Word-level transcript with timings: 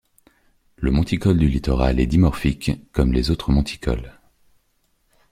Le 0.77 0.89
Monticole 0.89 1.37
du 1.37 1.47
littoral 1.47 1.99
est 1.99 2.07
dimorphique 2.07 2.71
comme 2.91 3.13
les 3.13 3.29
autres 3.29 3.51
monticoles. 3.51 4.17